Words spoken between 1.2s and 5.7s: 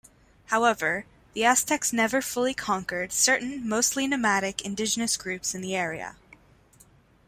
the Aztecs never fully conquered certain mostly nomadic indigenous groups in